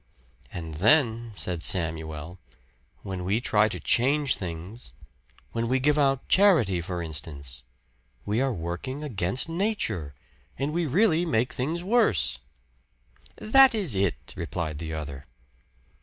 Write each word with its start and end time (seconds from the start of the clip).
"And 0.51 0.73
then," 0.81 1.31
said 1.35 1.61
Samuel, 1.61 2.39
"when 3.03 3.23
we 3.23 3.39
try 3.39 3.69
to 3.69 3.79
change 3.79 4.35
things 4.35 4.93
when 5.51 5.67
we 5.67 5.79
give 5.79 5.99
out 5.99 6.27
charity, 6.27 6.81
for 6.81 7.03
instance 7.03 7.61
we 8.25 8.41
are 8.41 8.51
working 8.51 9.03
against 9.03 9.47
Nature, 9.47 10.15
and 10.57 10.73
we 10.73 10.87
really 10.87 11.23
make 11.23 11.53
things 11.53 11.83
worse." 11.83 12.39
"That 13.35 13.75
is 13.75 13.93
it," 13.95 14.33
replied 14.35 14.79
the 14.79 14.91
other. 14.91 15.27